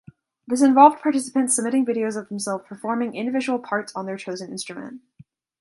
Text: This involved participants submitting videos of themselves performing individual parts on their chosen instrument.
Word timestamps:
This 0.47 0.63
involved 0.63 0.99
participants 0.99 1.53
submitting 1.55 1.85
videos 1.85 2.17
of 2.17 2.27
themselves 2.27 2.65
performing 2.67 3.13
individual 3.13 3.59
parts 3.59 3.93
on 3.95 4.07
their 4.07 4.17
chosen 4.17 4.49
instrument. 4.49 5.01